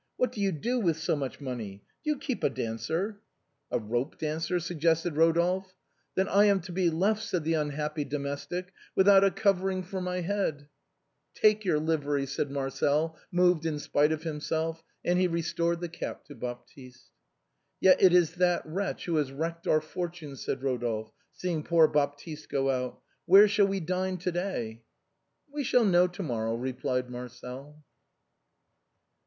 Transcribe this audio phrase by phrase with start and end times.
[0.17, 1.83] What do you do with so much money?
[2.03, 3.21] Do you keep a dancer?""
[3.71, 5.75] A rope dancer?" suggested Rodolphe."
[6.15, 10.21] Then am I to be left," said the unhappy domestic," without a covering for my
[10.21, 10.67] head!""
[11.39, 15.87] Take your livery," said Marcel, moved in spite of him sef: and he restored the
[15.87, 17.11] cap to Baptiste.
[17.79, 22.49] "Yet it is that wretch who has wrecked our fortunes," said Rodolphe, seeing poor Baptiste
[22.49, 24.81] go out." .Where shall we dine to day?""
[25.53, 27.83] We shall know to morrow," replied Marcel.